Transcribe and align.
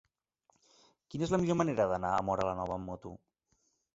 Quina 1.11 1.27
és 1.27 1.33
la 1.35 1.39
millor 1.43 1.59
manera 1.59 1.85
d'anar 1.93 2.13
a 2.21 2.25
Móra 2.31 2.47
la 2.49 2.57
Nova 2.61 2.75
amb 2.79 2.93
moto? 2.93 3.13